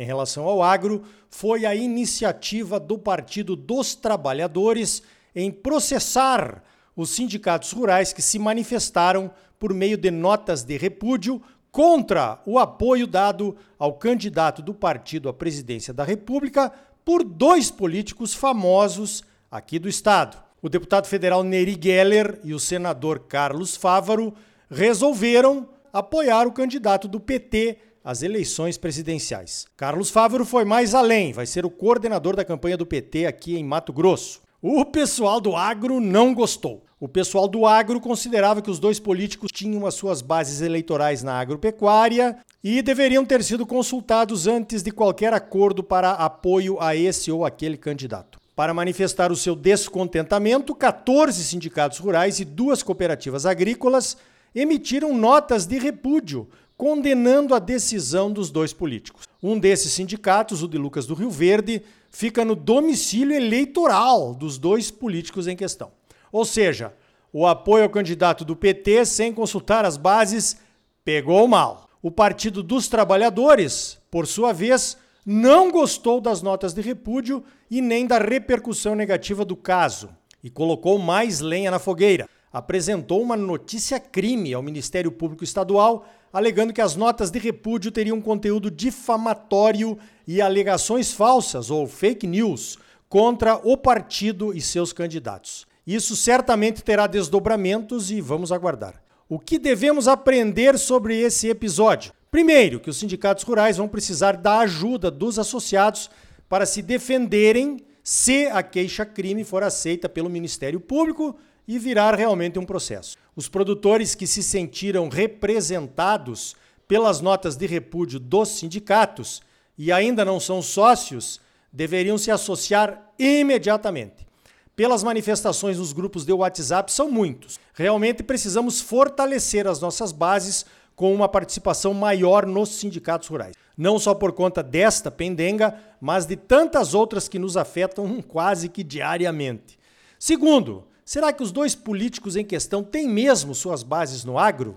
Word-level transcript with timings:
em 0.00 0.04
relação 0.04 0.46
ao 0.46 0.62
agro 0.62 1.02
foi 1.28 1.66
a 1.66 1.74
iniciativa 1.74 2.80
do 2.80 2.98
Partido 2.98 3.54
dos 3.54 3.94
Trabalhadores 3.94 5.02
em 5.36 5.50
processar 5.50 6.64
os 6.96 7.10
sindicatos 7.10 7.70
rurais 7.72 8.10
que 8.10 8.22
se 8.22 8.38
manifestaram 8.38 9.30
por 9.58 9.74
meio 9.74 9.98
de 9.98 10.10
notas 10.10 10.64
de 10.64 10.78
repúdio 10.78 11.42
contra 11.70 12.40
o 12.46 12.58
apoio 12.58 13.06
dado 13.06 13.54
ao 13.78 13.92
candidato 13.92 14.62
do 14.62 14.72
partido 14.72 15.28
à 15.28 15.34
presidência 15.34 15.92
da 15.92 16.02
República 16.02 16.72
por 17.04 17.22
dois 17.22 17.70
políticos 17.70 18.32
famosos 18.32 19.22
aqui 19.50 19.78
do 19.78 19.86
estado. 19.86 20.42
O 20.62 20.70
deputado 20.70 21.08
federal 21.08 21.44
Neri 21.44 21.78
Geller 21.78 22.40
e 22.42 22.54
o 22.54 22.58
senador 22.58 23.26
Carlos 23.28 23.76
Fávaro 23.76 24.32
resolveram 24.70 25.68
apoiar 25.92 26.46
o 26.46 26.52
candidato 26.52 27.06
do 27.06 27.20
PT 27.20 27.89
às 28.04 28.22
eleições 28.22 28.78
presidenciais. 28.78 29.66
Carlos 29.76 30.10
Fávaro 30.10 30.44
foi 30.44 30.64
mais 30.64 30.94
além, 30.94 31.32
vai 31.32 31.46
ser 31.46 31.64
o 31.64 31.70
coordenador 31.70 32.36
da 32.36 32.44
campanha 32.44 32.76
do 32.76 32.86
PT 32.86 33.26
aqui 33.26 33.56
em 33.56 33.64
Mato 33.64 33.92
Grosso. 33.92 34.40
O 34.62 34.84
pessoal 34.84 35.40
do 35.40 35.56
agro 35.56 36.00
não 36.00 36.34
gostou. 36.34 36.84
O 37.00 37.08
pessoal 37.08 37.48
do 37.48 37.64
agro 37.64 37.98
considerava 37.98 38.60
que 38.60 38.70
os 38.70 38.78
dois 38.78 39.00
políticos 39.00 39.50
tinham 39.50 39.86
as 39.86 39.94
suas 39.94 40.20
bases 40.20 40.60
eleitorais 40.60 41.22
na 41.22 41.40
agropecuária 41.40 42.36
e 42.62 42.82
deveriam 42.82 43.24
ter 43.24 43.42
sido 43.42 43.64
consultados 43.64 44.46
antes 44.46 44.82
de 44.82 44.90
qualquer 44.90 45.32
acordo 45.32 45.82
para 45.82 46.10
apoio 46.10 46.78
a 46.78 46.94
esse 46.94 47.32
ou 47.32 47.46
aquele 47.46 47.78
candidato. 47.78 48.38
Para 48.54 48.74
manifestar 48.74 49.32
o 49.32 49.36
seu 49.36 49.56
descontentamento, 49.56 50.74
14 50.74 51.42
sindicatos 51.42 51.96
rurais 51.96 52.38
e 52.38 52.44
duas 52.44 52.82
cooperativas 52.82 53.46
agrícolas 53.46 54.18
emitiram 54.54 55.16
notas 55.16 55.64
de 55.64 55.78
repúdio 55.78 56.46
condenando 56.80 57.54
a 57.54 57.58
decisão 57.58 58.32
dos 58.32 58.50
dois 58.50 58.72
políticos. 58.72 59.24
Um 59.42 59.58
desses 59.58 59.92
sindicatos, 59.92 60.62
o 60.62 60.66
de 60.66 60.78
Lucas 60.78 61.04
do 61.04 61.12
Rio 61.12 61.28
Verde, 61.28 61.82
fica 62.08 62.42
no 62.42 62.56
domicílio 62.56 63.36
eleitoral 63.36 64.34
dos 64.34 64.56
dois 64.56 64.90
políticos 64.90 65.46
em 65.46 65.54
questão. 65.54 65.92
Ou 66.32 66.42
seja, 66.42 66.94
o 67.30 67.46
apoio 67.46 67.84
ao 67.84 67.90
candidato 67.90 68.46
do 68.46 68.56
PT 68.56 69.04
sem 69.04 69.30
consultar 69.30 69.84
as 69.84 69.98
bases 69.98 70.56
pegou 71.04 71.46
mal. 71.46 71.86
O 72.00 72.10
Partido 72.10 72.62
dos 72.62 72.88
Trabalhadores, 72.88 73.98
por 74.10 74.26
sua 74.26 74.50
vez, 74.50 74.96
não 75.26 75.70
gostou 75.70 76.18
das 76.18 76.40
notas 76.40 76.72
de 76.72 76.80
repúdio 76.80 77.44
e 77.70 77.82
nem 77.82 78.06
da 78.06 78.16
repercussão 78.16 78.94
negativa 78.94 79.44
do 79.44 79.54
caso 79.54 80.08
e 80.42 80.48
colocou 80.48 80.98
mais 80.98 81.40
lenha 81.40 81.70
na 81.70 81.78
fogueira. 81.78 82.26
Apresentou 82.52 83.22
uma 83.22 83.36
notícia 83.36 84.00
crime 84.00 84.52
ao 84.52 84.62
Ministério 84.62 85.12
Público 85.12 85.44
Estadual 85.44 86.06
alegando 86.32 86.72
que 86.72 86.80
as 86.80 86.96
notas 86.96 87.30
de 87.30 87.38
repúdio 87.38 87.90
teriam 87.90 88.20
conteúdo 88.20 88.70
difamatório 88.70 89.98
e 90.26 90.40
alegações 90.40 91.12
falsas 91.12 91.70
ou 91.70 91.86
fake 91.86 92.26
news 92.26 92.78
contra 93.08 93.56
o 93.56 93.76
partido 93.76 94.54
e 94.54 94.60
seus 94.60 94.92
candidatos. 94.92 95.66
Isso 95.86 96.14
certamente 96.14 96.84
terá 96.84 97.06
desdobramentos 97.06 98.10
e 98.10 98.20
vamos 98.20 98.52
aguardar. 98.52 99.02
O 99.28 99.38
que 99.38 99.58
devemos 99.58 100.06
aprender 100.06 100.78
sobre 100.78 101.18
esse 101.20 101.48
episódio? 101.48 102.12
Primeiro, 102.30 102.78
que 102.78 102.90
os 102.90 102.96
sindicatos 102.96 103.42
rurais 103.42 103.76
vão 103.76 103.88
precisar 103.88 104.36
da 104.36 104.60
ajuda 104.60 105.10
dos 105.10 105.38
associados 105.38 106.08
para 106.48 106.64
se 106.64 106.80
defenderem 106.80 107.78
se 108.04 108.46
a 108.46 108.62
queixa-crime 108.62 109.42
for 109.42 109.62
aceita 109.62 110.08
pelo 110.08 110.30
Ministério 110.30 110.80
Público 110.80 111.36
e 111.70 111.78
virar 111.78 112.16
realmente 112.16 112.58
um 112.58 112.64
processo. 112.64 113.16
Os 113.36 113.48
produtores 113.48 114.16
que 114.16 114.26
se 114.26 114.42
sentiram 114.42 115.08
representados 115.08 116.56
pelas 116.88 117.20
notas 117.20 117.54
de 117.54 117.64
repúdio 117.64 118.18
dos 118.18 118.48
sindicatos 118.48 119.40
e 119.78 119.92
ainda 119.92 120.24
não 120.24 120.40
são 120.40 120.60
sócios 120.60 121.40
deveriam 121.72 122.18
se 122.18 122.28
associar 122.28 123.12
imediatamente. 123.16 124.26
Pelas 124.74 125.04
manifestações 125.04 125.78
nos 125.78 125.92
grupos 125.92 126.24
de 126.24 126.32
WhatsApp 126.32 126.92
são 126.92 127.08
muitos. 127.08 127.60
Realmente 127.72 128.24
precisamos 128.24 128.80
fortalecer 128.80 129.68
as 129.68 129.80
nossas 129.80 130.10
bases 130.10 130.66
com 130.96 131.14
uma 131.14 131.28
participação 131.28 131.94
maior 131.94 132.46
nos 132.46 132.70
sindicatos 132.70 133.28
rurais. 133.28 133.54
Não 133.78 133.96
só 133.96 134.12
por 134.12 134.32
conta 134.32 134.60
desta 134.60 135.08
pendenga, 135.08 135.78
mas 136.00 136.26
de 136.26 136.34
tantas 136.34 136.94
outras 136.94 137.28
que 137.28 137.38
nos 137.38 137.56
afetam 137.56 138.20
quase 138.26 138.68
que 138.68 138.82
diariamente. 138.82 139.78
Segundo, 140.18 140.89
Será 141.04 141.32
que 141.32 141.42
os 141.42 141.50
dois 141.50 141.74
políticos 141.74 142.36
em 142.36 142.44
questão 142.44 142.82
têm 142.82 143.08
mesmo 143.08 143.54
suas 143.54 143.82
bases 143.82 144.24
no 144.24 144.38
agro? 144.38 144.76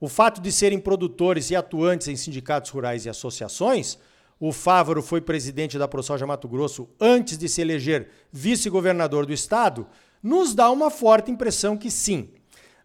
O 0.00 0.08
fato 0.08 0.40
de 0.40 0.50
serem 0.50 0.78
produtores 0.78 1.50
e 1.50 1.56
atuantes 1.56 2.08
em 2.08 2.16
sindicatos 2.16 2.70
rurais 2.70 3.04
e 3.04 3.10
associações, 3.10 3.98
o 4.38 4.52
Fávaro 4.52 5.02
foi 5.02 5.20
presidente 5.20 5.78
da 5.78 5.86
ProSoja 5.86 6.26
Mato 6.26 6.48
Grosso 6.48 6.88
antes 6.98 7.36
de 7.36 7.48
se 7.48 7.60
eleger 7.60 8.08
vice-governador 8.32 9.26
do 9.26 9.32
estado, 9.32 9.86
nos 10.22 10.54
dá 10.54 10.70
uma 10.70 10.90
forte 10.90 11.30
impressão 11.30 11.76
que 11.76 11.90
sim. 11.90 12.30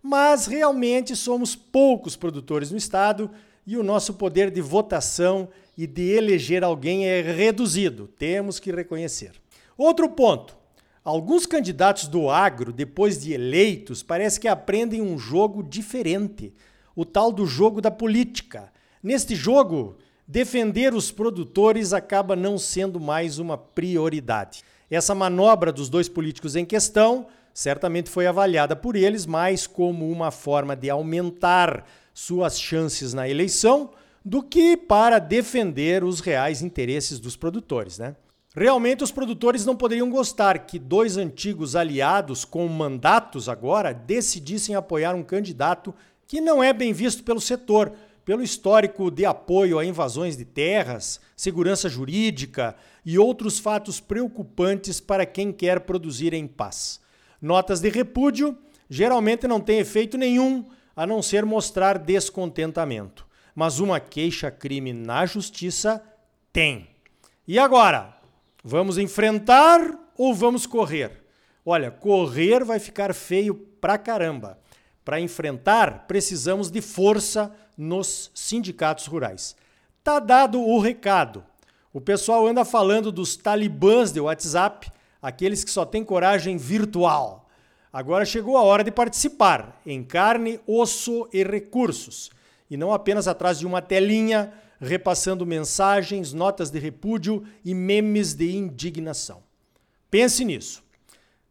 Mas 0.03 0.46
realmente 0.46 1.16
somos 1.16 1.56
poucos 1.56 2.16
produtores 2.16 2.72
no 2.72 2.78
estado 2.78 3.31
e 3.66 3.78
o 3.78 3.84
nosso 3.84 4.13
poder 4.13 4.52
de 4.52 4.62
votação 4.62 5.47
e 5.78 5.88
de 5.88 6.12
eleger 6.12 6.63
alguém 6.63 7.07
é 7.07 7.22
reduzido, 7.22 8.07
temos 8.07 8.59
que 8.59 8.72
reconhecer. 8.72 9.31
Outro 9.78 10.09
ponto: 10.09 10.56
Alguns 11.05 11.45
candidatos 11.45 12.07
do 12.07 12.31
agro, 12.31 12.73
depois 12.73 13.21
de 13.21 13.31
eleitos, 13.31 14.01
parece 14.01 14.39
que 14.39 14.47
aprendem 14.47 15.03
um 15.03 15.19
jogo 15.19 15.61
diferente, 15.61 16.51
o 16.95 17.05
tal 17.05 17.31
do 17.31 17.45
jogo 17.45 17.79
da 17.79 17.91
política. 17.91 18.73
Neste 19.03 19.35
jogo, 19.35 19.97
defender 20.27 20.95
os 20.95 21.11
produtores 21.11 21.93
acaba 21.93 22.35
não 22.35 22.57
sendo 22.57 22.99
mais 22.99 23.38
uma 23.38 23.55
prioridade. 23.55 24.63
Essa 24.89 25.13
manobra 25.13 25.71
dos 25.71 25.89
dois 25.89 26.09
políticos 26.09 26.55
em 26.55 26.66
questão 26.66 27.27
certamente 27.53 28.09
foi 28.09 28.25
avaliada 28.25 28.75
por 28.75 28.95
eles 28.95 29.27
mais 29.27 29.67
como 29.67 30.09
uma 30.09 30.31
forma 30.31 30.75
de 30.75 30.89
aumentar 30.89 31.85
suas 32.16 32.59
chances 32.59 33.13
na 33.13 33.29
eleição 33.29 33.91
do 34.25 34.41
que 34.41 34.75
para 34.75 35.19
defender 35.19 36.03
os 36.03 36.19
reais 36.19 36.63
interesses 36.63 37.19
dos 37.19 37.35
produtores, 37.35 37.99
né? 37.99 38.16
Realmente 38.55 39.03
os 39.03 39.11
produtores 39.11 39.66
não 39.66 39.75
poderiam 39.75 40.09
gostar 40.09 40.59
que 40.59 40.79
dois 40.79 41.17
antigos 41.17 41.75
aliados 41.75 42.45
com 42.45 42.66
mandatos 42.69 43.49
agora 43.49 43.93
decidissem 43.93 44.75
apoiar 44.75 45.13
um 45.13 45.23
candidato 45.23 45.93
que 46.25 46.39
não 46.39 46.63
é 46.63 46.71
bem 46.71 46.93
visto 46.93 47.21
pelo 47.23 47.41
setor, 47.41 47.91
pelo 48.23 48.41
histórico 48.41 49.11
de 49.11 49.25
apoio 49.25 49.77
a 49.77 49.85
invasões 49.85 50.38
de 50.38 50.45
terras, 50.45 51.19
segurança 51.35 51.89
jurídica 51.89 52.77
e 53.05 53.19
outros 53.19 53.59
fatos 53.59 53.99
preocupantes 53.99 55.01
para 55.01 55.25
quem 55.25 55.51
quer 55.51 55.81
produzir 55.81 56.33
em 56.33 56.47
paz. 56.47 57.01
Notas 57.41 57.81
de 57.81 57.89
repúdio 57.89 58.57
geralmente 58.89 59.49
não 59.49 59.59
têm 59.59 59.79
efeito 59.79 60.17
nenhum 60.17 60.66
a 60.96 61.05
não 61.05 61.22
ser 61.22 61.46
mostrar 61.46 61.99
descontentamento, 61.99 63.28
mas 63.53 63.81
uma 63.81 63.99
queixa-crime 63.99 64.93
na 64.93 65.25
justiça 65.25 66.02
tem. 66.53 66.87
E 67.46 67.59
agora? 67.59 68.16
Vamos 68.67 68.97
enfrentar 68.97 69.79
ou 70.17 70.34
vamos 70.34 70.66
correr? 70.66 71.23
Olha, 71.64 71.91
correr 71.91 72.64
vai 72.64 72.79
ficar 72.79 73.14
feio 73.14 73.53
pra 73.53 73.96
caramba. 73.96 74.58
Para 75.03 75.20
enfrentar, 75.20 76.08
precisamos 76.08 76.72
de 76.72 76.82
força 76.82 77.56
nos 77.78 78.32
sindicatos 78.34 79.06
rurais. 79.06 79.56
Tá 80.03 80.17
dado 80.17 80.59
o 80.59 80.79
recado. 80.79 81.44
O 81.94 82.02
pessoal 82.02 82.47
anda 82.47 82.66
falando 82.66 83.12
dos 83.12 83.35
talibãs 83.35 84.12
de 84.12 84.20
WhatsApp, 84.20 84.91
aqueles 85.22 85.64
que 85.64 85.70
só 85.70 85.85
têm 85.85 86.03
coragem 86.03 86.58
virtual. 86.58 87.47
Agora 87.94 88.26
chegou 88.26 88.58
a 88.58 88.64
hora 88.64 88.84
de 88.84 88.90
participar 88.90 89.79
em 89.85 90.03
carne, 90.03 90.59
osso 90.66 91.29
e 91.32 91.44
recursos, 91.44 92.32
e 92.70 92.78
não 92.78 92.94
apenas 92.94 93.28
atrás 93.28 93.59
de 93.59 93.66
uma 93.66 93.82
telinha 93.82 94.53
repassando 94.79 95.46
mensagens, 95.46 96.34
notas 96.34 96.70
de 96.70 96.79
repúdio 96.79 97.44
e 97.64 97.73
memes 97.73 98.34
de 98.34 98.56
indignação. 98.56 99.44
Pense 100.09 100.44
nisso. 100.44 100.84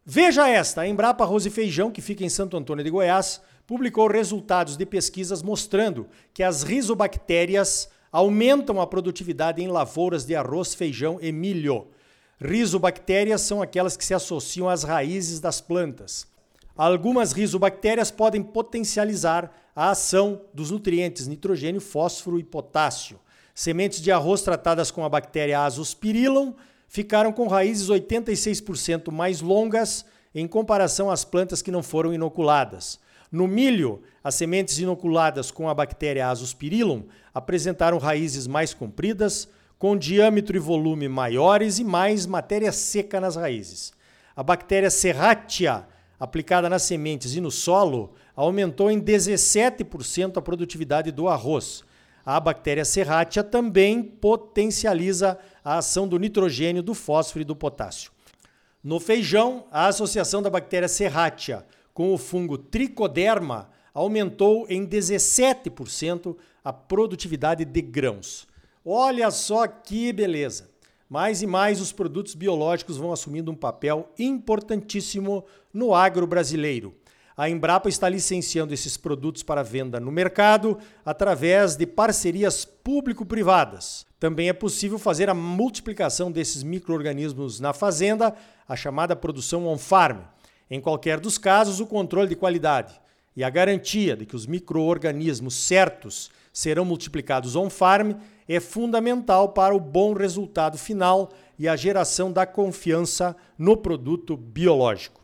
Veja 0.05 0.47
esta: 0.47 0.81
a 0.81 0.87
Embrapa 0.87 1.23
Arroz 1.23 1.45
e 1.45 1.49
Feijão, 1.49 1.91
que 1.91 2.01
fica 2.01 2.23
em 2.23 2.29
Santo 2.29 2.55
Antônio 2.55 2.83
de 2.83 2.89
Goiás, 2.89 3.41
publicou 3.65 4.07
resultados 4.07 4.77
de 4.77 4.85
pesquisas 4.85 5.41
mostrando 5.41 6.07
que 6.33 6.43
as 6.43 6.63
rizobactérias 6.63 7.89
aumentam 8.11 8.79
a 8.79 8.87
produtividade 8.87 9.61
em 9.61 9.67
lavouras 9.67 10.25
de 10.25 10.35
arroz, 10.35 10.73
feijão 10.73 11.17
e 11.21 11.31
milho. 11.31 11.87
Rizobactérias 12.39 13.41
são 13.41 13.61
aquelas 13.61 13.97
que 13.97 14.05
se 14.05 14.13
associam 14.13 14.69
às 14.69 14.83
raízes 14.83 15.39
das 15.39 15.59
plantas. 15.59 16.27
Algumas 16.77 17.31
rizobactérias 17.31 18.11
podem 18.11 18.43
potencializar 18.43 19.51
a 19.73 19.91
ação 19.91 20.41
dos 20.53 20.71
nutrientes 20.71 21.25
nitrogênio, 21.25 21.79
fósforo 21.79 22.37
e 22.37 22.43
potássio. 22.43 23.19
Sementes 23.53 24.01
de 24.01 24.11
arroz 24.11 24.41
tratadas 24.41 24.91
com 24.91 25.05
a 25.05 25.09
bactéria 25.09 25.61
Azospirillum 25.61 26.53
ficaram 26.89 27.31
com 27.31 27.47
raízes 27.47 27.87
86% 27.87 29.09
mais 29.11 29.39
longas 29.39 30.05
em 30.33 30.45
comparação 30.45 31.09
às 31.09 31.23
plantas 31.23 31.61
que 31.61 31.71
não 31.71 31.81
foram 31.81 32.13
inoculadas. 32.13 32.99
No 33.31 33.47
milho, 33.47 34.03
as 34.21 34.35
sementes 34.35 34.77
inoculadas 34.79 35.51
com 35.51 35.69
a 35.69 35.73
bactéria 35.73 36.27
Azospirillum 36.27 37.03
apresentaram 37.33 37.97
raízes 37.97 38.47
mais 38.47 38.73
compridas, 38.73 39.47
com 39.79 39.97
diâmetro 39.97 40.57
e 40.57 40.59
volume 40.59 41.07
maiores 41.07 41.79
e 41.79 41.83
mais 41.85 42.25
matéria 42.25 42.71
seca 42.71 43.21
nas 43.21 43.37
raízes. 43.37 43.93
A 44.35 44.43
bactéria 44.43 44.89
Serratia, 44.89 45.85
aplicada 46.19 46.69
nas 46.69 46.83
sementes 46.83 47.35
e 47.35 47.41
no 47.41 47.51
solo, 47.51 48.13
aumentou 48.35 48.89
em 48.89 49.01
17% 49.01 50.37
a 50.37 50.41
produtividade 50.41 51.11
do 51.11 51.27
arroz. 51.27 51.83
A 52.25 52.39
bactéria 52.39 52.83
Serratia 52.83 53.43
também 53.43 54.01
potencializa 54.01 55.37
a 55.63 55.77
ação 55.77 56.07
do 56.07 56.17
nitrogênio, 56.17 56.81
do 56.81 56.93
fósforo 56.93 57.41
e 57.41 57.45
do 57.45 57.55
potássio. 57.55 58.11
No 58.83 58.99
feijão, 58.99 59.65
a 59.71 59.87
associação 59.87 60.41
da 60.41 60.49
bactéria 60.49 60.87
Serratia 60.87 61.65
com 61.93 62.13
o 62.13 62.17
fungo 62.17 62.57
Tricoderma 62.57 63.69
aumentou 63.93 64.65
em 64.69 64.85
17% 64.85 66.35
a 66.63 66.73
produtividade 66.73 67.63
de 67.63 67.81
grãos. 67.81 68.47
Olha 68.83 69.31
só 69.31 69.65
que 69.65 70.11
beleza! 70.11 70.74
Mais 71.09 71.41
e 71.41 71.47
mais 71.47 71.79
os 71.79 71.91
produtos 71.91 72.33
biológicos 72.33 72.97
vão 72.97 73.13
assumindo 73.13 73.51
um 73.51 73.55
papel 73.55 74.11
importantíssimo 74.17 75.45
no 75.73 75.93
agro 75.93 76.25
brasileiro. 76.25 76.95
A 77.37 77.49
Embrapa 77.49 77.89
está 77.89 78.07
licenciando 78.07 78.73
esses 78.73 78.95
produtos 78.95 79.43
para 79.43 79.61
venda 79.61 79.99
no 79.99 80.11
mercado 80.11 80.77
através 81.05 81.75
de 81.75 81.85
parcerias 81.85 82.63
público-privadas. 82.63 84.05
Também 84.17 84.47
é 84.47 84.53
possível 84.53 84.97
fazer 84.97 85.29
a 85.29 85.33
multiplicação 85.33 86.31
desses 86.31 86.63
micro-organismos 86.63 87.59
na 87.59 87.73
fazenda, 87.73 88.33
a 88.67 88.75
chamada 88.75 89.15
produção 89.15 89.67
on-farm. 89.67 90.21
Em 90.71 90.79
qualquer 90.79 91.19
dos 91.19 91.37
casos, 91.37 91.81
o 91.81 91.85
controle 91.85 92.29
de 92.29 92.35
qualidade 92.35 92.99
e 93.35 93.43
a 93.43 93.49
garantia 93.49 94.15
de 94.15 94.25
que 94.25 94.35
os 94.35 94.47
micro-organismos 94.47 95.55
certos 95.55 96.31
serão 96.55 96.85
multiplicados 96.85 97.53
on-farm 97.53 98.13
é 98.47 98.61
fundamental 98.61 99.49
para 99.49 99.75
o 99.75 99.79
bom 99.79 100.13
resultado 100.13 100.77
final 100.77 101.33
e 101.59 101.67
a 101.67 101.75
geração 101.75 102.31
da 102.31 102.45
confiança 102.45 103.35
no 103.57 103.75
produto 103.75 104.37
biológico. 104.37 105.21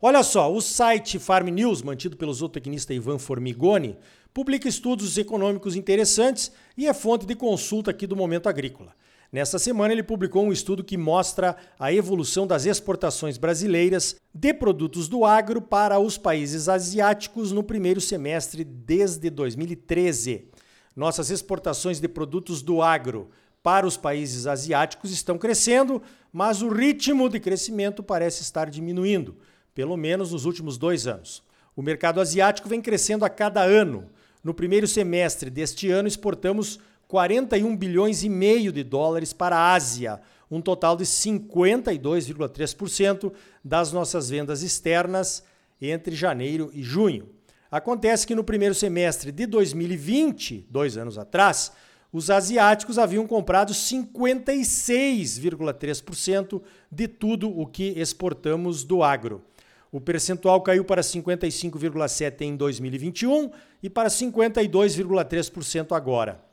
Olha 0.00 0.24
só, 0.24 0.52
o 0.52 0.60
site 0.60 1.20
Farm 1.20 1.46
News, 1.50 1.82
mantido 1.82 2.16
pelo 2.16 2.34
zootecnista 2.34 2.92
Ivan 2.92 3.20
Formigoni, 3.20 3.96
publica 4.34 4.68
estudos 4.68 5.16
econômicos 5.16 5.76
interessantes 5.76 6.50
e 6.76 6.88
é 6.88 6.92
fonte 6.92 7.26
de 7.26 7.36
consulta 7.36 7.92
aqui 7.92 8.04
do 8.04 8.16
Momento 8.16 8.48
Agrícola. 8.48 8.92
Nesta 9.30 9.60
semana, 9.60 9.94
ele 9.94 10.02
publicou 10.02 10.44
um 10.44 10.52
estudo 10.52 10.82
que 10.82 10.98
mostra 10.98 11.56
a 11.78 11.92
evolução 11.92 12.44
das 12.44 12.66
exportações 12.66 13.38
brasileiras 13.38 14.16
de 14.34 14.52
produtos 14.52 15.08
do 15.08 15.24
agro 15.24 15.62
para 15.62 15.98
os 16.00 16.18
países 16.18 16.68
asiáticos 16.68 17.52
no 17.52 17.62
primeiro 17.62 18.00
semestre 18.00 18.64
desde 18.64 19.30
2013. 19.30 20.51
Nossas 20.94 21.30
exportações 21.30 22.00
de 22.00 22.08
produtos 22.08 22.62
do 22.62 22.82
agro 22.82 23.30
para 23.62 23.86
os 23.86 23.96
países 23.96 24.46
asiáticos 24.46 25.10
estão 25.10 25.38
crescendo, 25.38 26.02
mas 26.32 26.62
o 26.62 26.68
ritmo 26.68 27.28
de 27.28 27.38
crescimento 27.38 28.02
parece 28.02 28.42
estar 28.42 28.68
diminuindo, 28.68 29.36
pelo 29.74 29.96
menos 29.96 30.32
nos 30.32 30.44
últimos 30.44 30.76
dois 30.76 31.06
anos. 31.06 31.42
O 31.74 31.82
mercado 31.82 32.20
asiático 32.20 32.68
vem 32.68 32.82
crescendo 32.82 33.24
a 33.24 33.30
cada 33.30 33.62
ano. 33.62 34.10
No 34.44 34.52
primeiro 34.52 34.86
semestre 34.86 35.48
deste 35.48 35.90
ano, 35.90 36.06
exportamos 36.08 36.78
41 37.08 37.74
bilhões 37.76 38.22
e 38.24 38.28
meio 38.28 38.72
de 38.72 38.82
dólares 38.82 39.32
para 39.32 39.56
a 39.56 39.72
Ásia, 39.74 40.20
um 40.50 40.60
total 40.60 40.96
de 40.96 41.04
52,3% 41.04 43.32
das 43.64 43.92
nossas 43.92 44.28
vendas 44.28 44.62
externas 44.62 45.42
entre 45.80 46.14
janeiro 46.14 46.70
e 46.74 46.82
junho. 46.82 47.30
Acontece 47.72 48.24
que 48.26 48.34
no 48.34 48.44
primeiro 48.44 48.74
semestre 48.74 49.32
de 49.32 49.46
2020, 49.46 50.66
dois 50.68 50.98
anos 50.98 51.16
atrás, 51.16 51.72
os 52.12 52.28
asiáticos 52.28 52.98
haviam 52.98 53.26
comprado 53.26 53.72
56,3% 53.72 56.60
de 56.90 57.08
tudo 57.08 57.48
o 57.48 57.66
que 57.66 57.98
exportamos 57.98 58.84
do 58.84 59.02
agro. 59.02 59.42
O 59.90 60.02
percentual 60.02 60.60
caiu 60.60 60.84
para 60.84 61.00
55,7% 61.00 62.42
em 62.42 62.54
2021 62.56 63.50
e 63.82 63.88
para 63.88 64.10
52,3% 64.10 65.96
agora. 65.96 66.44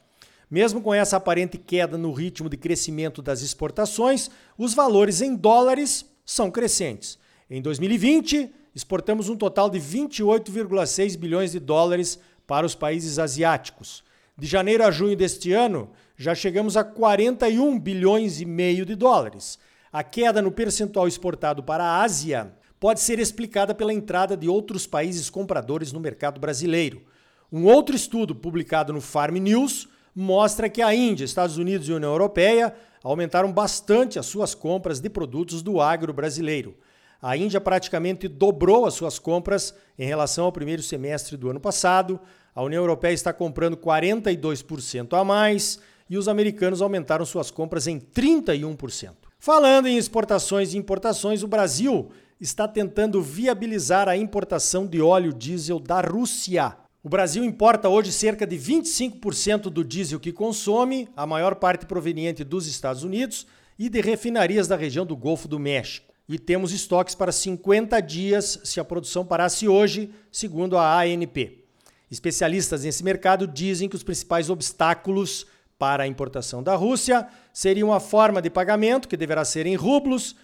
Mesmo 0.50 0.81
com 0.81 0.94
essa 0.94 1.18
aparente 1.18 1.57
queda 1.57 1.98
no 1.98 2.13
ritmo 2.13 2.48
de 2.48 2.56
crescimento 2.56 3.21
das 3.21 3.42
exportações, 3.42 4.31
os 4.57 4.74
valores 4.74 5.21
em 5.21 5.36
dólares 5.36 6.06
são 6.25 6.50
crescentes. 6.50 7.19
Em 7.50 7.62
2020, 7.62 8.54
exportamos 8.75 9.30
um 9.30 9.36
total 9.36 9.69
de 9.69 9.80
28,6 9.80 11.18
bilhões 11.18 11.51
de 11.51 11.60
dólares 11.60 12.19
para 12.45 12.66
os 12.66 12.75
países 12.75 13.19
asiáticos. 13.19 14.04
De 14.38 14.48
janeiro 14.48 14.83
a 14.83 14.92
junho 14.92 15.16
deste 15.16 15.51
ano, 15.51 15.89
já 16.18 16.33
chegamos 16.33 16.77
a 16.77 16.83
41 16.83 17.80
bilhões 17.80 18.42
e 18.42 18.45
meio 18.45 18.86
de 18.86 18.95
dólares. 18.95 19.60
A 19.92 20.04
queda 20.04 20.42
no 20.42 20.51
percentual 20.51 21.07
exportado 21.07 21.63
para 21.63 21.83
a 21.83 22.01
Ásia 22.01 22.54
pode 22.80 23.01
ser 23.01 23.19
explicada 23.19 23.75
pela 23.75 23.94
entrada 23.94 24.38
de 24.38 24.48
outros 24.48 24.88
países 24.88 25.30
compradores 25.30 25.92
no 25.92 26.00
mercado 26.00 26.39
brasileiro. 26.39 27.01
Um 27.51 27.66
outro 27.66 27.95
estudo 27.95 28.36
publicado 28.36 28.94
no 28.94 29.01
Farm 29.01 29.36
News 29.38 29.89
mostra 30.16 30.69
que 30.69 30.81
a 30.81 30.94
Índia, 30.94 31.25
Estados 31.25 31.57
Unidos 31.57 31.88
e 31.88 31.94
União 31.94 32.12
Europeia 32.12 32.74
aumentaram 33.04 33.51
bastante 33.51 34.19
as 34.19 34.25
suas 34.25 34.54
compras 34.54 35.00
de 35.00 35.10
produtos 35.10 35.62
do 35.62 35.81
agro 35.81 36.13
brasileiro. 36.13 36.75
A 37.21 37.36
Índia 37.36 37.60
praticamente 37.60 38.30
dobrou 38.30 38.86
as 38.86 38.94
suas 38.94 39.19
compras 39.19 39.75
em 39.98 40.06
relação 40.06 40.45
ao 40.45 40.54
primeiro 40.54 40.81
semestre 40.81 41.36
do 41.36 41.50
ano 41.50 41.60
passado. 41.60 42.18
A 42.56 42.64
União 42.64 42.81
Europeia 42.81 43.14
está 43.14 43.33
comprando 43.33 43.76
42% 43.76 45.19
a 45.19 45.23
mais 45.26 45.80
e 46.09 46.18
os 46.18 46.30
americanos 46.30 46.81
aumentaram 46.81 47.26
suas 47.26 47.52
compras 47.52 47.88
em 47.88 47.99
31%. 47.99 49.16
Falando 49.38 49.88
em 49.88 49.97
exportações 49.97 50.73
e 50.73 50.78
importações, 50.78 51.44
o 51.44 51.47
Brasil 51.47 52.09
está 52.40 52.69
tentando 52.69 53.21
viabilizar 53.21 54.07
a 54.07 54.16
importação 54.16 54.88
de 54.88 55.02
óleo 55.02 55.33
diesel 55.33 55.78
da 55.78 55.99
Rússia. 55.99 56.78
O 57.04 57.09
Brasil 57.09 57.44
importa 57.44 57.90
hoje 57.90 58.14
cerca 58.14 58.47
de 58.47 58.57
25% 58.57 59.64
do 59.64 59.83
diesel 59.83 60.21
que 60.21 60.31
consome, 60.31 61.09
a 61.18 61.26
maior 61.26 61.56
parte 61.56 61.85
proveniente 61.85 62.45
dos 62.45 62.66
Estados 62.66 63.04
Unidos 63.04 63.45
e 63.78 63.90
de 63.90 63.99
refinarias 63.99 64.69
da 64.69 64.78
região 64.78 65.06
do 65.06 65.18
Golfo 65.18 65.47
do 65.47 65.59
México 65.59 66.08
e 66.30 66.38
temos 66.38 66.71
estoques 66.71 67.16
para 67.16 67.31
50 67.31 68.00
dias 68.02 68.62
se 68.64 68.80
a 68.80 68.86
produção 68.86 69.26
parasse 69.26 69.68
hoje, 69.68 70.12
segundo 70.31 70.78
a 70.78 71.00
ANP. 71.00 71.66
Especialistas 72.12 72.83
nesse 72.83 73.04
mercado 73.04 73.48
dizem 73.48 73.90
que 73.90 73.95
os 73.95 74.04
principais 74.04 74.48
obstáculos 74.48 75.48
para 75.80 76.04
a 76.04 76.07
importação 76.07 76.62
da 76.62 76.76
Rússia 76.76 77.28
seriam 77.52 77.92
a 77.92 78.00
forma 78.00 78.44
de 78.44 78.50
pagamento, 78.50 79.07
que 79.07 79.18
deverá 79.18 79.44
ser 79.44 79.66
em 79.66 79.76
rublos, 79.76 80.36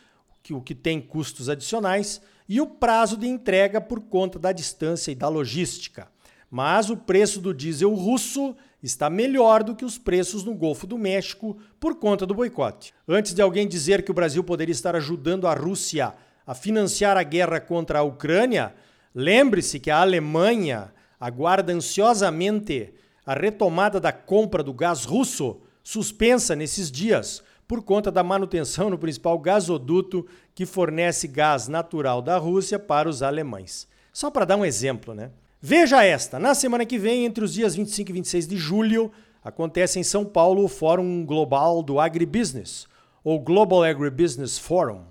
o 0.49 0.61
que 0.61 0.73
tem 0.73 0.99
custos 0.99 1.49
adicionais, 1.49 2.19
e 2.49 2.59
o 2.59 2.65
prazo 2.65 3.15
de 3.15 3.27
entrega 3.27 3.79
por 3.79 3.99
conta 4.01 4.39
da 4.39 4.51
distância 4.51 5.11
e 5.11 5.15
da 5.15 5.27
logística. 5.27 6.07
Mas 6.49 6.89
o 6.89 6.97
preço 6.97 7.41
do 7.41 7.53
diesel 7.53 7.93
russo 7.93 8.55
está 8.81 9.09
melhor 9.09 9.63
do 9.63 9.75
que 9.75 9.83
os 9.83 9.97
preços 9.97 10.43
no 10.43 10.53
Golfo 10.53 10.85
do 10.85 10.97
México 10.97 11.57
por 11.79 11.95
conta 11.95 12.25
do 12.25 12.35
boicote. 12.35 12.93
Antes 13.07 13.33
de 13.33 13.41
alguém 13.41 13.67
dizer 13.67 14.03
que 14.03 14.11
o 14.11 14.13
Brasil 14.13 14.43
poderia 14.43 14.71
estar 14.71 14.95
ajudando 14.95 15.47
a 15.47 15.53
Rússia 15.53 16.13
a 16.45 16.53
financiar 16.53 17.17
a 17.17 17.23
guerra 17.23 17.59
contra 17.59 17.99
a 17.99 18.03
Ucrânia, 18.03 18.75
lembre-se 19.13 19.79
que 19.79 19.89
a 19.89 20.01
Alemanha 20.01 20.93
aguarda 21.19 21.73
ansiosamente 21.73 22.93
a 23.25 23.33
retomada 23.33 23.99
da 23.99 24.11
compra 24.11 24.61
do 24.61 24.71
gás 24.71 25.03
russo, 25.03 25.61
suspensa 25.83 26.55
nesses 26.55 26.91
dias 26.91 27.43
por 27.67 27.81
conta 27.81 28.11
da 28.11 28.23
manutenção 28.23 28.89
no 28.89 28.97
principal 28.97 29.39
gasoduto 29.39 30.27
que 30.53 30.65
fornece 30.65 31.27
gás 31.27 31.67
natural 31.67 32.21
da 32.21 32.37
Rússia 32.37 32.77
para 32.77 33.09
os 33.09 33.23
alemães. 33.23 33.87
Só 34.13 34.29
para 34.29 34.45
dar 34.45 34.57
um 34.57 34.65
exemplo, 34.65 35.15
né? 35.15 35.31
Veja 35.67 36.03
esta: 36.03 36.37
na 36.37 36.53
semana 36.53 36.85
que 36.85 36.95
vem, 36.95 37.25
entre 37.25 37.43
os 37.43 37.51
dias 37.51 37.73
25 37.73 38.11
e 38.11 38.13
26 38.13 38.47
de 38.47 38.55
julho, 38.55 39.11
acontece 39.43 39.97
em 39.97 40.03
São 40.03 40.23
Paulo 40.23 40.63
o 40.63 40.67
Fórum 40.67 41.25
Global 41.25 41.81
do 41.81 41.99
Agribusiness, 41.99 42.85
ou 43.23 43.39
Global 43.39 43.81
Agribusiness 43.81 44.59
Forum. 44.59 45.01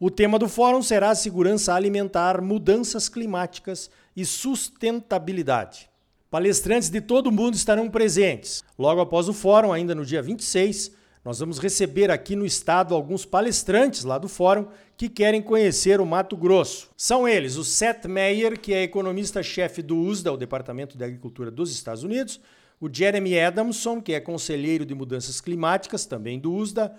O 0.00 0.10
tema 0.10 0.38
do 0.38 0.48
fórum 0.48 0.80
será 0.80 1.14
segurança 1.14 1.74
alimentar, 1.74 2.40
mudanças 2.40 3.06
climáticas 3.06 3.90
e 4.16 4.24
sustentabilidade. 4.24 5.90
Palestrantes 6.30 6.88
de 6.88 7.02
todo 7.02 7.26
o 7.26 7.32
mundo 7.32 7.56
estarão 7.56 7.90
presentes. 7.90 8.64
Logo 8.78 9.02
após 9.02 9.28
o 9.28 9.34
fórum, 9.34 9.74
ainda 9.74 9.94
no 9.94 10.06
dia 10.06 10.22
26, 10.22 10.90
Nós 11.24 11.40
vamos 11.40 11.58
receber 11.58 12.10
aqui 12.10 12.36
no 12.36 12.46
estado 12.46 12.94
alguns 12.94 13.24
palestrantes 13.24 14.04
lá 14.04 14.18
do 14.18 14.28
fórum 14.28 14.66
que 14.96 15.08
querem 15.08 15.42
conhecer 15.42 16.00
o 16.00 16.06
Mato 16.06 16.36
Grosso. 16.36 16.90
São 16.96 17.28
eles 17.28 17.56
o 17.56 17.64
Seth 17.64 18.06
Meyer, 18.06 18.58
que 18.58 18.72
é 18.72 18.82
economista-chefe 18.82 19.82
do 19.82 19.96
USDA, 19.96 20.32
o 20.32 20.36
Departamento 20.36 20.96
de 20.96 21.04
Agricultura 21.04 21.50
dos 21.50 21.72
Estados 21.72 22.02
Unidos, 22.02 22.40
o 22.80 22.88
Jeremy 22.92 23.38
Adamson, 23.38 24.00
que 24.00 24.12
é 24.12 24.20
conselheiro 24.20 24.86
de 24.86 24.94
mudanças 24.94 25.40
climáticas, 25.40 26.06
também 26.06 26.38
do 26.38 26.52
USDA, 26.52 26.94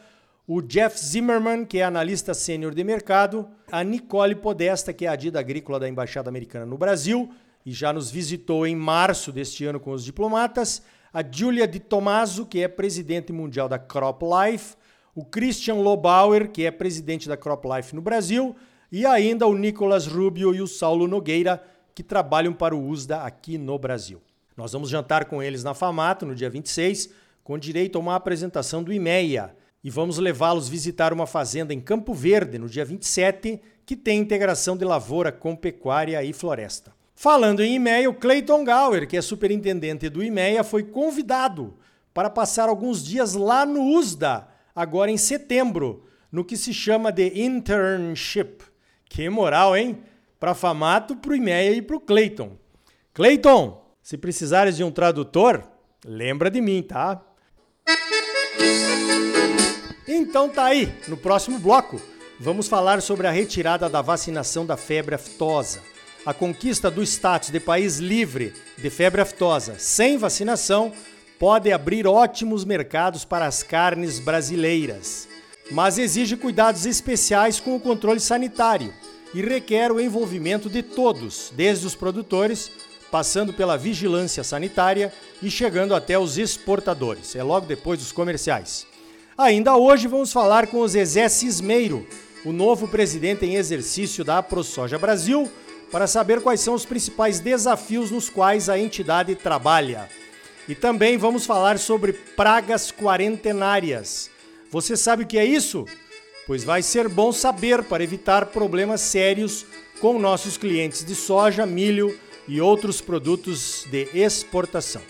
o 0.45 0.61
Jeff 0.61 0.99
Zimmerman, 0.99 1.63
que 1.63 1.79
é 1.79 1.83
analista 1.83 2.33
sênior 2.33 2.73
de 2.73 2.83
mercado, 2.83 3.47
a 3.71 3.83
Nicole 3.83 4.35
Podesta, 4.35 4.91
que 4.91 5.05
é 5.05 5.09
a 5.09 5.15
Dida 5.15 5.39
agrícola 5.39 5.79
da 5.79 5.87
Embaixada 5.87 6.29
Americana 6.29 6.65
no 6.65 6.77
Brasil 6.77 7.29
e 7.65 7.71
já 7.71 7.93
nos 7.93 8.09
visitou 8.09 8.65
em 8.65 8.75
março 8.75 9.31
deste 9.31 9.65
ano 9.65 9.79
com 9.79 9.91
os 9.91 10.03
diplomatas, 10.03 10.81
a 11.13 11.23
Julia 11.23 11.67
Di 11.67 11.79
Tomaso, 11.79 12.45
que 12.45 12.61
é 12.61 12.67
presidente 12.67 13.33
mundial 13.33 13.67
da 13.67 13.79
Crop 13.79 14.23
Life, 14.23 14.75
o 15.15 15.25
Christian 15.25 15.75
Lobauer, 15.75 16.49
que 16.49 16.65
é 16.65 16.71
presidente 16.71 17.27
da 17.27 17.35
Crop 17.35 17.65
Life 17.67 17.95
no 17.95 18.01
Brasil, 18.01 18.55
e 18.91 19.05
ainda 19.05 19.47
o 19.47 19.55
Nicolas 19.55 20.07
Rubio 20.07 20.53
e 20.53 20.61
o 20.61 20.67
Saulo 20.67 21.07
Nogueira, 21.07 21.63
que 21.93 22.03
trabalham 22.03 22.53
para 22.53 22.75
o 22.75 22.87
USDA 22.87 23.23
aqui 23.23 23.57
no 23.57 23.77
Brasil. 23.77 24.21
Nós 24.55 24.71
vamos 24.71 24.89
jantar 24.89 25.25
com 25.25 25.41
eles 25.41 25.63
na 25.63 25.73
FAMATO 25.73 26.25
no 26.25 26.35
dia 26.35 26.49
26, 26.49 27.09
com 27.43 27.57
direito 27.57 27.97
a 27.97 28.01
uma 28.01 28.15
apresentação 28.15 28.83
do 28.83 28.93
IMEA, 28.93 29.55
e 29.83 29.89
vamos 29.89 30.17
levá-los 30.17 30.69
visitar 30.69 31.13
uma 31.13 31.25
fazenda 31.25 31.73
em 31.73 31.79
Campo 31.79 32.13
Verde 32.13 32.59
no 32.59 32.67
dia 32.67 32.85
27, 32.85 33.59
que 33.85 33.95
tem 33.95 34.19
integração 34.19 34.77
de 34.77 34.85
lavoura 34.85 35.31
com 35.31 35.55
pecuária 35.55 36.23
e 36.23 36.33
floresta. 36.33 36.98
Falando 37.21 37.59
em 37.59 37.75
IMEA, 37.75 38.09
o 38.09 38.13
Clayton 38.13 38.63
Gower, 38.63 39.05
que 39.05 39.17
é 39.17 39.21
superintendente 39.21 40.07
do 40.07 40.23
IMEA, 40.23 40.63
foi 40.63 40.83
convidado 40.83 41.77
para 42.13 42.29
passar 42.29 42.69
alguns 42.69 43.03
dias 43.03 43.33
lá 43.33 43.65
no 43.65 43.93
USDA, 43.97 44.47
agora 44.73 45.11
em 45.11 45.17
setembro, 45.17 46.05
no 46.31 46.45
que 46.45 46.55
se 46.55 46.73
chama 46.73 47.11
de 47.11 47.41
internship. 47.43 48.63
Que 49.03 49.29
moral, 49.29 49.75
hein? 49.75 50.01
Para 50.39 50.53
Famato, 50.53 51.13
para 51.13 51.31
o 51.31 51.35
IMEA 51.35 51.73
e 51.73 51.81
para 51.81 51.97
o 51.97 51.99
Clayton. 51.99 52.57
Clayton, 53.13 53.85
se 54.01 54.17
precisares 54.17 54.77
de 54.77 54.85
um 54.85 54.89
tradutor, 54.89 55.61
lembra 56.05 56.49
de 56.49 56.61
mim, 56.61 56.81
tá? 56.81 57.21
Então 60.07 60.47
tá 60.47 60.63
aí, 60.67 60.89
no 61.05 61.17
próximo 61.17 61.59
bloco, 61.59 62.01
vamos 62.39 62.69
falar 62.69 63.01
sobre 63.01 63.27
a 63.27 63.31
retirada 63.31 63.89
da 63.89 64.01
vacinação 64.01 64.65
da 64.65 64.77
febre 64.77 65.15
aftosa. 65.15 65.81
A 66.25 66.33
conquista 66.33 66.91
do 66.91 67.01
status 67.01 67.49
de 67.49 67.59
país 67.59 67.97
livre 67.97 68.53
de 68.77 68.89
febre 68.89 69.21
aftosa 69.21 69.75
sem 69.77 70.17
vacinação 70.17 70.91
pode 71.39 71.71
abrir 71.71 72.05
ótimos 72.05 72.65
mercados 72.65 73.23
para 73.23 73.45
as 73.45 73.63
carnes 73.63 74.19
brasileiras, 74.19 75.27
mas 75.71 75.97
exige 75.97 76.35
cuidados 76.35 76.85
especiais 76.85 77.61
com 77.61 77.75
o 77.75 77.79
controle 77.79 78.19
sanitário 78.19 78.93
e 79.33 79.41
requer 79.41 79.91
o 79.91 79.99
envolvimento 80.01 80.69
de 80.69 80.83
todos, 80.83 81.53
desde 81.55 81.87
os 81.87 81.95
produtores, 81.95 82.69
passando 83.09 83.53
pela 83.53 83.77
vigilância 83.77 84.43
sanitária 84.43 85.13
e 85.41 85.49
chegando 85.49 85.95
até 85.95 86.19
os 86.19 86.37
exportadores. 86.37 87.33
É 87.35 87.41
logo 87.41 87.65
depois 87.65 87.99
dos 87.99 88.11
comerciais. 88.11 88.85
Ainda 89.37 89.77
hoje 89.77 90.07
vamos 90.07 90.33
falar 90.33 90.67
com 90.67 90.79
o 90.79 90.87
Zezé 90.87 91.29
Cismeiro, 91.29 92.05
o 92.43 92.51
novo 92.51 92.87
presidente 92.89 93.45
em 93.45 93.55
exercício 93.55 94.25
da 94.25 94.43
ProSoja 94.43 94.97
Brasil, 94.99 95.49
para 95.91 96.07
saber 96.07 96.41
quais 96.41 96.61
são 96.61 96.73
os 96.73 96.85
principais 96.85 97.39
desafios 97.39 98.11
nos 98.11 98.29
quais 98.29 98.69
a 98.69 98.77
entidade 98.77 99.35
trabalha. 99.35 100.09
E 100.67 100.75
também 100.75 101.17
vamos 101.17 101.45
falar 101.45 101.79
sobre 101.79 102.13
pragas 102.13 102.91
quarentenárias. 102.91 104.29
Você 104.71 104.95
sabe 104.95 105.23
o 105.23 105.27
que 105.27 105.37
é 105.37 105.45
isso? 105.45 105.85
Pois 106.45 106.63
vai 106.63 106.81
ser 106.81 107.07
bom 107.09 107.31
saber 107.31 107.83
para 107.83 108.03
evitar 108.03 108.47
problemas 108.47 109.01
sérios 109.01 109.65
com 109.99 110.19
nossos 110.19 110.57
clientes 110.57 111.03
de 111.03 111.15
soja, 111.15 111.65
milho 111.65 112.17
e 112.47 112.61
outros 112.61 113.01
produtos 113.01 113.85
de 113.89 114.09
exportação. 114.13 115.01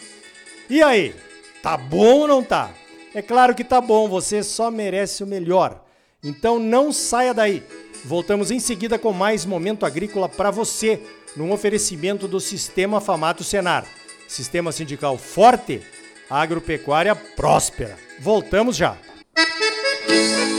E 0.69 0.81
aí, 0.81 1.15
tá 1.61 1.75
bom 1.75 2.19
ou 2.19 2.27
não 2.27 2.43
tá? 2.43 2.71
É 3.13 3.21
claro 3.21 3.55
que 3.55 3.63
tá 3.63 3.81
bom, 3.81 4.07
você 4.07 4.43
só 4.43 4.69
merece 4.69 5.23
o 5.23 5.27
melhor. 5.27 5.83
Então 6.23 6.59
não 6.59 6.91
saia 6.91 7.33
daí. 7.33 7.63
Voltamos 8.05 8.51
em 8.51 8.59
seguida 8.59 8.97
com 8.97 9.11
mais 9.11 9.45
momento 9.45 9.85
agrícola 9.85 10.27
para 10.29 10.51
você, 10.51 11.01
num 11.35 11.51
oferecimento 11.51 12.27
do 12.27 12.39
Sistema 12.39 13.01
Famato 13.01 13.43
Senar. 13.43 13.85
Sistema 14.27 14.71
sindical 14.71 15.17
forte, 15.17 15.81
agropecuária 16.29 17.15
próspera. 17.15 17.97
Voltamos 18.19 18.75
já. 18.75 18.97
Música 20.09 20.58